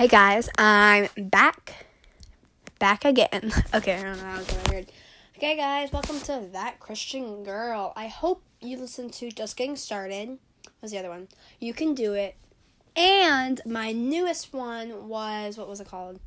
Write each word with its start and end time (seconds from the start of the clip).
Hey 0.00 0.08
guys, 0.08 0.48
I'm 0.56 1.10
back. 1.14 1.84
Back 2.78 3.04
again. 3.04 3.52
Okay, 3.74 3.98
I 3.98 4.02
don't 4.02 4.16
know, 4.16 4.42
that 4.42 4.56
was 4.56 4.70
weird. 4.70 4.86
Okay, 5.36 5.54
guys, 5.56 5.92
welcome 5.92 6.18
to 6.20 6.48
That 6.54 6.80
Christian 6.80 7.44
Girl. 7.44 7.92
I 7.94 8.06
hope 8.06 8.42
you 8.62 8.78
listened 8.78 9.12
to 9.12 9.30
Just 9.30 9.58
Getting 9.58 9.76
Started. 9.76 10.38
Was 10.80 10.92
the 10.92 10.98
other 11.00 11.10
one? 11.10 11.28
You 11.58 11.74
Can 11.74 11.92
Do 11.94 12.14
It. 12.14 12.34
And 12.96 13.60
my 13.66 13.92
newest 13.92 14.54
one 14.54 15.06
was, 15.06 15.58
what 15.58 15.68
was 15.68 15.82
it 15.82 15.88
called? 15.88 16.18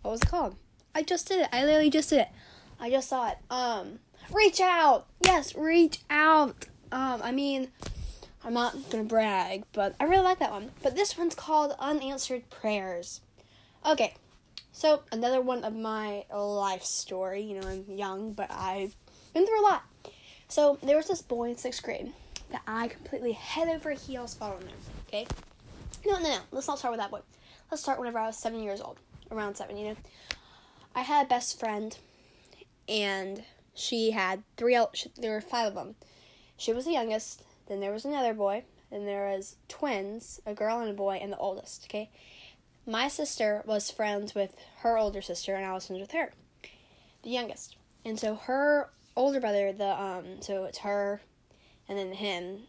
What 0.00 0.10
was 0.10 0.22
it 0.22 0.28
called? 0.28 0.56
I 0.92 1.04
just 1.04 1.28
did 1.28 1.42
it. 1.42 1.50
I 1.52 1.64
literally 1.64 1.88
just 1.88 2.10
did 2.10 2.22
it. 2.22 2.28
I 2.80 2.90
just 2.90 3.08
saw 3.08 3.28
it. 3.28 3.38
Um, 3.48 4.00
Reach 4.32 4.60
Out. 4.60 5.06
Yes, 5.24 5.54
Reach 5.54 6.00
Out. 6.10 6.66
Um, 6.90 7.20
I 7.22 7.30
mean, 7.30 7.68
I'm 8.44 8.54
not 8.54 8.90
gonna 8.90 9.04
brag, 9.04 9.64
but 9.72 9.94
I 10.00 10.04
really 10.04 10.24
like 10.24 10.40
that 10.40 10.50
one. 10.50 10.72
But 10.82 10.96
this 10.96 11.16
one's 11.16 11.34
called 11.34 11.76
Unanswered 11.78 12.50
Prayers. 12.50 13.20
Okay, 13.86 14.14
so 14.72 15.02
another 15.12 15.40
one 15.40 15.62
of 15.64 15.74
my 15.74 16.24
life 16.34 16.82
story. 16.82 17.42
You 17.42 17.60
know, 17.60 17.68
I'm 17.68 17.84
young, 17.88 18.32
but 18.32 18.50
I've 18.50 18.96
been 19.32 19.46
through 19.46 19.60
a 19.60 19.68
lot. 19.68 19.84
So 20.48 20.78
there 20.82 20.96
was 20.96 21.06
this 21.06 21.22
boy 21.22 21.50
in 21.50 21.56
sixth 21.56 21.82
grade 21.82 22.12
that 22.50 22.62
I 22.66 22.88
completely 22.88 23.32
head 23.32 23.68
over 23.68 23.92
heels 23.92 24.34
following 24.34 24.66
him. 24.66 24.76
Okay, 25.06 25.26
no, 26.04 26.18
no, 26.18 26.28
no. 26.28 26.38
Let's 26.50 26.66
not 26.66 26.78
start 26.78 26.92
with 26.92 27.00
that 27.00 27.10
boy. 27.10 27.20
Let's 27.70 27.82
start 27.82 27.98
whenever 27.98 28.18
I 28.18 28.26
was 28.26 28.36
seven 28.36 28.60
years 28.60 28.80
old, 28.80 28.98
around 29.30 29.56
seven. 29.56 29.76
You 29.76 29.90
know, 29.90 29.96
I 30.96 31.02
had 31.02 31.26
a 31.26 31.28
best 31.28 31.60
friend, 31.60 31.96
and 32.88 33.44
she 33.72 34.10
had 34.10 34.42
three. 34.56 34.76
There 35.16 35.32
were 35.32 35.40
five 35.40 35.68
of 35.68 35.74
them. 35.74 35.94
She 36.56 36.72
was 36.72 36.84
the 36.84 36.92
youngest 36.92 37.44
then 37.66 37.80
there 37.80 37.92
was 37.92 38.04
another 38.04 38.34
boy. 38.34 38.64
Then 38.90 39.06
there 39.06 39.28
was 39.28 39.56
twins, 39.68 40.40
a 40.44 40.54
girl 40.54 40.80
and 40.80 40.90
a 40.90 40.94
boy, 40.94 41.18
and 41.22 41.32
the 41.32 41.38
oldest. 41.38 41.86
Okay, 41.86 42.10
my 42.86 43.08
sister 43.08 43.62
was 43.64 43.90
friends 43.90 44.34
with 44.34 44.54
her 44.78 44.98
older 44.98 45.22
sister, 45.22 45.54
and 45.54 45.64
I 45.64 45.72
was 45.72 45.86
friends 45.86 46.00
with 46.00 46.12
her, 46.12 46.32
the 47.22 47.30
youngest. 47.30 47.76
And 48.04 48.18
so 48.18 48.34
her 48.34 48.90
older 49.16 49.40
brother, 49.40 49.72
the 49.72 50.00
um, 50.00 50.42
so 50.42 50.64
it's 50.64 50.78
her, 50.78 51.20
and 51.88 51.98
then 51.98 52.12
him. 52.12 52.62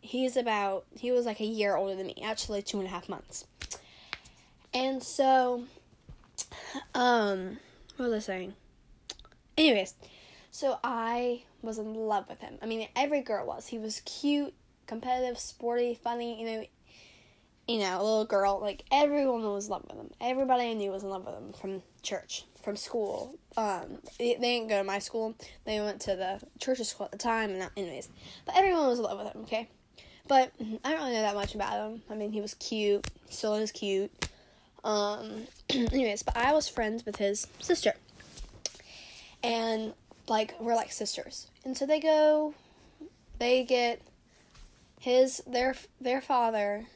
He's 0.00 0.36
about 0.36 0.84
he 0.96 1.12
was 1.12 1.26
like 1.26 1.40
a 1.40 1.46
year 1.46 1.76
older 1.76 1.94
than 1.94 2.08
me, 2.08 2.22
actually 2.22 2.62
two 2.62 2.78
and 2.78 2.86
a 2.86 2.90
half 2.90 3.08
months. 3.08 3.46
And 4.74 5.02
so, 5.02 5.64
um, 6.94 7.58
what 7.96 8.10
was 8.10 8.24
I 8.24 8.26
saying? 8.26 8.54
Anyways, 9.56 9.94
so 10.52 10.78
I 10.84 11.44
was 11.62 11.78
in 11.78 11.94
love 11.94 12.28
with 12.28 12.40
him. 12.40 12.58
I 12.62 12.66
mean, 12.66 12.86
every 12.94 13.22
girl 13.22 13.46
was. 13.46 13.66
He 13.66 13.78
was 13.78 14.00
cute, 14.00 14.52
competitive, 14.86 15.38
sporty, 15.38 15.94
funny, 15.94 16.38
you 16.40 16.46
know, 16.46 16.66
you 17.66 17.78
know, 17.78 17.96
a 17.96 18.02
little 18.02 18.26
girl. 18.26 18.60
Like 18.60 18.84
everyone 18.92 19.42
was 19.44 19.64
in 19.64 19.72
love 19.72 19.84
with 19.88 19.96
him. 19.96 20.10
Everybody 20.20 20.70
I 20.70 20.74
knew 20.74 20.90
was 20.90 21.04
in 21.04 21.08
love 21.08 21.24
with 21.24 21.34
him 21.34 21.54
from 21.54 21.82
church, 22.02 22.44
from 22.62 22.76
school. 22.76 23.34
Um, 23.56 23.98
they, 24.18 24.34
they 24.34 24.58
didn't 24.58 24.68
go 24.68 24.76
to 24.76 24.84
my 24.84 24.98
school. 24.98 25.34
They 25.64 25.80
went 25.80 26.02
to 26.02 26.16
the 26.16 26.40
church's 26.60 26.90
school 26.90 27.06
at 27.06 27.12
the 27.12 27.18
time, 27.18 27.50
and 27.50 27.70
anyways. 27.74 28.10
But 28.44 28.56
everyone 28.56 28.86
was 28.88 28.98
in 28.98 29.04
love 29.04 29.18
with 29.24 29.34
him. 29.34 29.42
Okay, 29.44 29.70
but 30.28 30.52
I 30.84 30.90
don't 30.90 31.00
really 31.00 31.14
know 31.14 31.22
that 31.22 31.34
much 31.34 31.54
about 31.54 31.72
him. 31.72 32.02
I 32.10 32.14
mean, 32.14 32.30
he 32.30 32.42
was 32.42 32.52
cute. 32.54 33.06
Still 33.30 33.54
is 33.54 33.72
cute. 33.72 34.12
Um, 34.84 35.44
anyways, 35.70 36.24
but 36.24 36.36
I 36.36 36.52
was 36.52 36.68
friends 36.68 37.06
with 37.06 37.16
his 37.16 37.46
sister. 37.58 37.94
And 39.42 39.94
like 40.28 40.54
we're 40.60 40.74
like 40.74 40.92
sisters. 40.92 41.48
And 41.64 41.76
so 41.76 41.86
they 41.86 42.00
go 42.00 42.54
they 43.38 43.64
get 43.64 44.00
his 45.00 45.42
their 45.46 45.74
their 46.00 46.20
father 46.20 46.86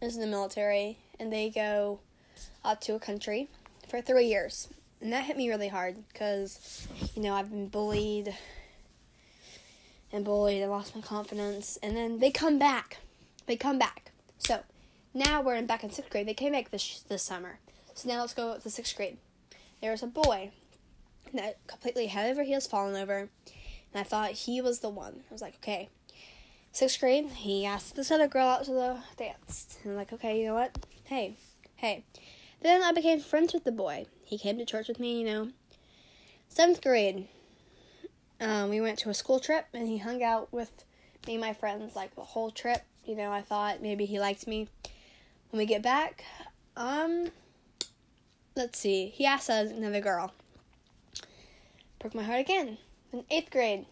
is 0.00 0.14
in 0.14 0.20
the 0.20 0.26
military 0.26 0.98
and 1.20 1.32
they 1.32 1.50
go 1.50 2.00
out 2.64 2.80
to 2.82 2.94
a 2.94 2.98
country 2.98 3.48
for 3.88 4.00
3 4.00 4.26
years. 4.26 4.68
And 5.00 5.12
that 5.12 5.24
hit 5.24 5.36
me 5.36 5.48
really 5.48 5.68
hard 5.68 5.96
cuz 6.14 6.88
you 7.14 7.22
know, 7.22 7.34
I've 7.34 7.50
been 7.50 7.68
bullied 7.68 8.34
and 10.12 10.24
bullied 10.24 10.62
and 10.62 10.70
lost 10.70 10.94
my 10.94 11.02
confidence 11.02 11.78
and 11.82 11.96
then 11.96 12.18
they 12.18 12.30
come 12.30 12.58
back. 12.58 12.98
They 13.46 13.56
come 13.56 13.78
back. 13.78 14.12
So, 14.38 14.60
now 15.14 15.42
we're 15.42 15.56
in 15.56 15.66
back 15.66 15.84
in 15.84 15.90
6th 15.90 16.10
grade. 16.10 16.26
They 16.26 16.34
came 16.34 16.52
back 16.52 16.70
this 16.70 17.00
this 17.02 17.22
summer. 17.22 17.58
So 17.94 18.08
now 18.08 18.20
let's 18.20 18.34
go 18.34 18.56
to 18.58 18.68
6th 18.68 18.96
grade. 18.96 19.18
There 19.80 19.90
was 19.90 20.02
a 20.02 20.06
boy 20.06 20.52
that 21.32 21.66
completely 21.66 22.06
head 22.06 22.30
over 22.30 22.42
heels 22.42 22.66
fallen 22.66 22.96
over. 22.96 23.18
And 23.18 24.00
I 24.00 24.02
thought 24.02 24.32
he 24.32 24.60
was 24.60 24.80
the 24.80 24.88
one. 24.88 25.22
I 25.30 25.32
was 25.32 25.42
like, 25.42 25.54
okay. 25.56 25.88
Sixth 26.72 27.00
grade, 27.00 27.30
he 27.30 27.66
asked 27.66 27.96
this 27.96 28.10
other 28.10 28.28
girl 28.28 28.48
out 28.48 28.64
to 28.64 28.72
the 28.72 28.98
dance. 29.18 29.78
And 29.82 29.92
I'm 29.92 29.96
like, 29.98 30.12
okay, 30.12 30.40
you 30.40 30.46
know 30.46 30.54
what? 30.54 30.86
Hey, 31.04 31.36
hey. 31.76 32.04
Then 32.62 32.82
I 32.82 32.92
became 32.92 33.20
friends 33.20 33.52
with 33.52 33.64
the 33.64 33.72
boy. 33.72 34.06
He 34.24 34.38
came 34.38 34.56
to 34.58 34.64
church 34.64 34.88
with 34.88 34.98
me, 34.98 35.20
you 35.20 35.26
know. 35.26 35.50
Seventh 36.48 36.80
grade, 36.82 37.28
um, 38.40 38.70
we 38.70 38.80
went 38.80 38.98
to 39.00 39.10
a 39.10 39.14
school 39.14 39.40
trip 39.40 39.66
and 39.74 39.86
he 39.86 39.98
hung 39.98 40.22
out 40.22 40.52
with 40.52 40.84
me 41.26 41.34
and 41.34 41.40
my 41.40 41.52
friends 41.52 41.94
like 41.94 42.14
the 42.14 42.22
whole 42.22 42.50
trip. 42.50 42.82
You 43.04 43.16
know, 43.16 43.32
I 43.32 43.42
thought 43.42 43.82
maybe 43.82 44.06
he 44.06 44.20
liked 44.20 44.46
me. 44.46 44.68
When 45.50 45.58
we 45.58 45.66
get 45.66 45.82
back, 45.82 46.24
um, 46.76 47.30
let's 48.56 48.78
see, 48.78 49.08
he 49.08 49.26
asked 49.26 49.50
another 49.50 50.00
girl 50.00 50.32
broke 52.02 52.14
my 52.16 52.22
heart 52.24 52.40
again. 52.40 52.78
In 53.12 53.24
eighth 53.30 53.50
grade, 53.52 53.86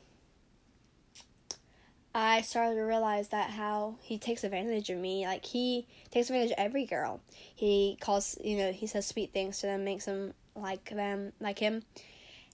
I 2.12 2.40
started 2.42 2.74
to 2.74 2.80
realize 2.80 3.28
that 3.28 3.50
how 3.50 3.94
he 4.02 4.18
takes 4.18 4.42
advantage 4.42 4.90
of 4.90 4.98
me. 4.98 5.26
Like 5.26 5.44
he 5.44 5.86
takes 6.10 6.28
advantage 6.28 6.50
of 6.50 6.58
every 6.58 6.84
girl. 6.86 7.20
He 7.54 7.96
calls, 8.00 8.36
you 8.42 8.58
know, 8.58 8.72
he 8.72 8.88
says 8.88 9.06
sweet 9.06 9.32
things 9.32 9.60
to 9.60 9.68
them, 9.68 9.84
makes 9.84 10.06
them 10.06 10.34
like 10.56 10.90
them, 10.90 11.32
like 11.40 11.60
him, 11.60 11.84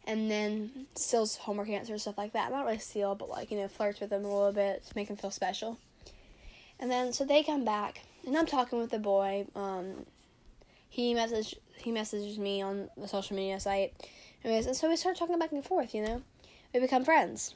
and 0.06 0.30
then 0.30 0.86
steals 0.94 1.36
homework 1.36 1.70
answers, 1.70 2.02
stuff 2.02 2.18
like 2.18 2.34
that. 2.34 2.52
Not 2.52 2.66
really 2.66 2.78
steal, 2.78 3.14
but 3.14 3.30
like 3.30 3.50
you 3.50 3.56
know, 3.56 3.68
flirts 3.68 4.00
with 4.00 4.10
them 4.10 4.26
a 4.26 4.28
little 4.28 4.52
bit 4.52 4.84
to 4.86 4.92
make 4.94 5.08
them 5.08 5.16
feel 5.16 5.30
special. 5.30 5.78
And 6.78 6.90
then 6.90 7.14
so 7.14 7.24
they 7.24 7.42
come 7.42 7.64
back, 7.64 8.02
and 8.26 8.36
I'm 8.36 8.44
talking 8.44 8.78
with 8.78 8.90
the 8.90 8.98
boy. 8.98 9.46
Um, 9.54 10.04
he 10.90 11.14
messaged 11.14 11.54
he 11.78 11.92
messages 11.92 12.38
me 12.38 12.60
on 12.60 12.90
the 12.96 13.08
social 13.08 13.36
media 13.36 13.58
site 13.58 13.94
Anyways, 14.44 14.66
and 14.66 14.76
so 14.76 14.88
we 14.88 14.96
start 14.96 15.16
talking 15.16 15.38
back 15.38 15.52
and 15.52 15.64
forth, 15.64 15.94
you 15.94 16.02
know? 16.02 16.22
We 16.72 16.80
become 16.80 17.04
friends. 17.04 17.54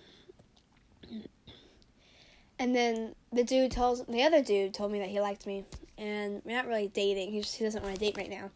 And 2.59 2.77
then 2.77 3.15
the 3.33 3.43
dude 3.43 3.71
tells 3.71 4.05
the 4.05 4.23
other 4.23 4.43
dude 4.43 4.75
told 4.75 4.93
me 4.93 4.99
that 4.99 5.09
he 5.09 5.19
liked 5.19 5.47
me, 5.47 5.65
and 5.97 6.43
we're 6.45 6.55
not 6.55 6.67
really 6.67 6.89
dating. 6.89 7.33
He 7.33 7.41
just 7.41 7.57
he 7.57 7.65
doesn't 7.65 7.83
want 7.83 7.95
to 7.95 8.01
date 8.01 8.19
right 8.19 8.29
now. 8.29 8.51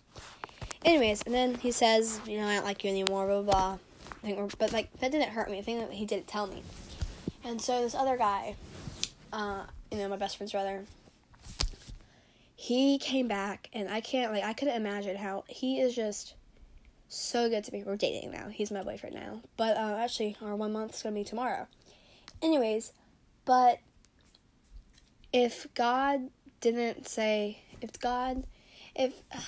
Anyways, 0.84 1.22
and 1.22 1.34
then 1.34 1.54
he 1.54 1.70
says, 1.70 2.20
you 2.26 2.38
know, 2.38 2.46
I 2.46 2.56
don't 2.56 2.66
like 2.66 2.84
you 2.84 2.90
anymore, 2.90 3.26
blah 3.26 3.40
blah. 3.40 3.78
blah. 4.22 4.48
but 4.58 4.72
like 4.74 4.92
that 5.00 5.10
didn't 5.10 5.30
hurt 5.30 5.50
me. 5.50 5.58
I 5.58 5.62
think 5.62 5.80
that 5.80 5.92
he 5.92 6.04
didn't 6.04 6.26
tell 6.26 6.46
me. 6.46 6.62
And 7.44 7.60
so 7.60 7.80
this 7.80 7.94
other 7.94 8.18
guy, 8.18 8.56
uh, 9.32 9.62
you 9.90 9.96
know, 9.96 10.08
my 10.08 10.16
best 10.16 10.36
friend's 10.36 10.52
brother, 10.52 10.84
he 12.56 12.98
came 12.98 13.26
back, 13.26 13.70
and 13.72 13.88
I 13.88 14.02
can't 14.02 14.32
like 14.32 14.44
I 14.44 14.52
couldn't 14.52 14.76
imagine 14.76 15.16
how 15.16 15.44
he 15.48 15.80
is 15.80 15.94
just 15.94 16.34
so 17.14 17.48
good 17.48 17.64
to 17.64 17.72
me. 17.72 17.82
We're 17.84 17.96
dating 17.96 18.30
now. 18.32 18.48
He's 18.48 18.70
my 18.70 18.82
boyfriend 18.82 19.14
now. 19.14 19.40
But 19.56 19.76
uh, 19.76 19.96
actually, 19.98 20.36
our 20.42 20.56
one 20.56 20.72
month's 20.72 21.02
gonna 21.02 21.14
be 21.14 21.24
tomorrow. 21.24 21.66
Anyways, 22.42 22.92
but 23.44 23.78
if 25.32 25.66
God 25.74 26.30
didn't 26.60 27.08
say, 27.08 27.58
if 27.80 27.98
God, 28.00 28.44
if 28.94 29.14
uh, 29.32 29.40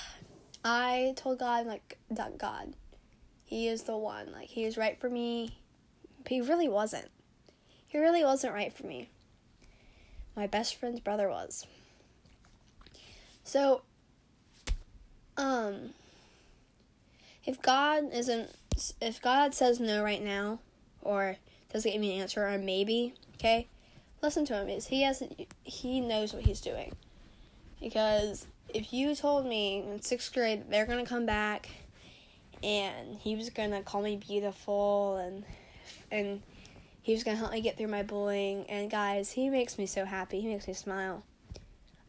I 0.65 1.15
told 1.17 1.39
God 1.39 1.67
like 1.67 1.99
that 2.11 2.39
God, 2.39 2.75
He 3.45 3.69
is 3.69 3.83
the 3.83 3.97
one. 3.97 4.33
Like 4.33 4.49
He 4.49 4.65
is 4.65 4.77
right 4.77 4.99
for 5.01 5.11
me. 5.11 5.59
But 6.23 6.33
He 6.33 6.41
really 6.41 6.69
wasn't. 6.69 7.09
He 7.87 7.99
really 7.99 8.25
wasn't 8.25 8.55
right 8.55 8.73
for 8.73 8.87
me. 8.87 9.09
My 10.37 10.47
best 10.47 10.77
friend's 10.77 11.01
brother 11.01 11.29
was. 11.29 11.67
So, 13.45 13.83
um 15.37 15.91
if 17.47 17.63
God 17.63 18.13
isn't, 18.13 18.51
if 19.01 19.23
God 19.23 19.55
says 19.55 19.81
no 19.81 20.03
right 20.03 20.23
now, 20.23 20.59
or 21.01 21.37
doesn't 21.73 21.91
give 21.91 22.01
me 22.01 22.17
an 22.17 22.23
answer, 22.23 22.47
or 22.47 22.59
maybe, 22.59 23.15
okay, 23.37 23.69
listen 24.23 24.45
to 24.47 24.55
him. 24.55 24.69
Is 24.69 24.87
he 24.87 25.03
has 25.03 25.23
he 25.63 26.01
knows 26.01 26.35
what 26.35 26.43
he's 26.43 26.61
doing, 26.61 26.95
because 27.81 28.47
if 28.69 28.93
you 28.93 29.15
told 29.15 29.47
me 29.47 29.85
in 29.89 30.03
sixth 30.03 30.35
grade 30.35 30.65
they're 30.69 30.87
gonna 30.87 31.07
come 31.07 31.27
back, 31.27 31.69
and 32.63 33.17
he 33.19 33.37
was 33.37 33.51
gonna 33.51 33.83
call 33.83 34.03
me 34.03 34.17
beautiful, 34.17 35.17
and 35.17 35.45
and 36.11 36.43
he 37.03 37.13
was 37.13 37.23
gonna 37.23 37.37
help 37.37 37.53
me 37.53 37.61
get 37.61 37.79
through 37.79 37.87
my 37.87 38.03
bullying, 38.03 38.65
and 38.69 38.91
guys, 38.91 39.31
he 39.31 39.49
makes 39.49 39.79
me 39.79 39.87
so 39.87 40.05
happy. 40.05 40.41
He 40.41 40.49
makes 40.49 40.67
me 40.67 40.75
smile. 40.75 41.23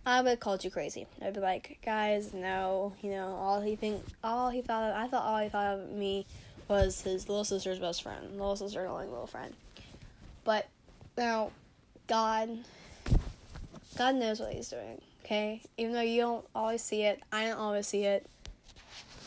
I 0.07 0.21
would 0.21 0.29
have 0.29 0.39
called 0.39 0.63
you 0.63 0.71
crazy. 0.71 1.05
I'd 1.21 1.33
be 1.33 1.41
like, 1.41 1.79
guys, 1.83 2.33
no, 2.33 2.93
you 3.01 3.11
know, 3.11 3.35
all 3.35 3.59
he 3.59 3.75
think, 3.75 4.05
all 4.23 4.49
he 4.49 4.61
thought 4.61 4.89
of, 4.89 4.95
I 4.95 5.07
thought 5.07 5.23
all 5.23 5.37
he 5.37 5.49
thought 5.49 5.79
of 5.79 5.89
me 5.89 6.25
was 6.69 7.01
his 7.01 7.27
little 7.27 7.43
sister's 7.43 7.77
best 7.77 8.03
friend, 8.03 8.31
little 8.31 8.55
sister, 8.55 8.87
only 8.87 9.07
little 9.07 9.27
friend. 9.27 9.53
But 10.45 10.69
now, 11.17 11.51
God, 12.07 12.57
God 13.97 14.15
knows 14.15 14.39
what 14.39 14.53
He's 14.53 14.69
doing. 14.69 15.01
Okay, 15.25 15.61
even 15.77 15.91
though 15.91 15.99
you 15.99 16.21
don't 16.21 16.45
always 16.55 16.81
see 16.81 17.03
it, 17.03 17.21
I 17.33 17.47
don't 17.49 17.59
always 17.59 17.85
see 17.85 18.03
it, 18.03 18.25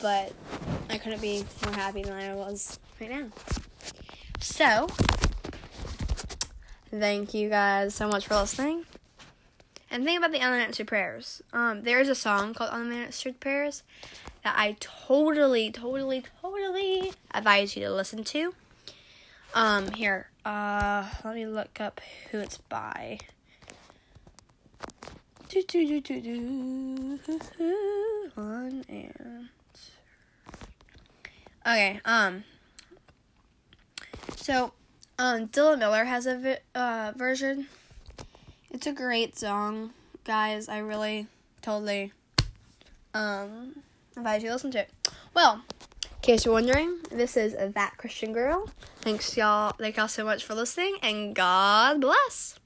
but 0.00 0.33
I 0.88 0.97
couldn't 0.97 1.21
be 1.21 1.44
more 1.62 1.75
happy 1.75 2.03
than 2.03 2.15
I 2.15 2.35
was 2.35 2.79
right 2.99 3.11
now. 3.11 3.26
So, 4.41 4.87
thank 6.91 7.35
you 7.35 7.50
guys 7.50 7.94
so 7.94 8.09
much 8.09 8.29
for 8.29 8.37
listening. 8.37 8.87
And 9.91 10.05
think 10.05 10.19
about 10.19 10.31
the 10.31 10.39
unanswered 10.39 10.87
prayers. 10.87 11.43
Um, 11.53 11.83
there 11.83 12.01
is 12.01 12.09
a 12.09 12.15
song 12.15 12.55
called 12.55 12.71
Unanswered 12.71 13.41
Prayers 13.41 13.83
that 14.45 14.55
I 14.57 14.77
totally, 14.79 15.73
totally, 15.73 16.23
totally 16.41 17.13
advise 17.35 17.77
you 17.77 17.83
to 17.85 17.93
listen 17.93 18.23
to. 18.25 18.55
Um, 19.53 19.91
here, 19.91 20.31
uh, 20.45 21.09
let 21.25 21.35
me 21.35 21.45
look 21.45 21.81
up 21.81 22.01
who 22.31 22.39
it's 22.39 22.59
by. 22.59 23.19
Do 25.49 25.63
do 25.67 25.85
do 25.85 26.01
do 26.01 26.21
do. 26.21 27.19
Okay. 31.67 32.01
Um. 32.05 32.45
So, 34.37 34.73
um, 35.19 35.49
Dylan 35.49 35.81
Miller 35.81 36.05
has 36.05 36.27
a 36.27 36.37
vi- 36.39 36.61
uh, 36.77 37.13
version. 37.17 37.67
It's 38.73 38.87
a 38.87 38.93
great 38.93 39.37
song, 39.37 39.91
guys. 40.23 40.69
I 40.69 40.79
really, 40.79 41.27
totally, 41.61 42.13
um, 43.15 43.83
advise 44.17 44.43
you 44.45 44.49
to 44.49 44.55
listen 44.55 44.71
to 44.71 44.81
it. 44.81 44.91
Well, 45.35 45.63
in 46.05 46.09
case 46.23 46.45
you're 46.45 46.55
wondering, 46.55 46.99
this 47.11 47.37
is 47.37 47.55
that 47.55 47.95
Christian 47.97 48.33
girl. 48.33 48.71
Thanks 49.01 49.37
y'all. 49.37 49.73
Thank 49.77 49.97
y'all 49.97 50.07
so 50.07 50.25
much 50.25 50.45
for 50.45 50.55
listening, 50.55 50.97
and 51.03 51.35
God 51.35 52.01
bless. 52.01 52.60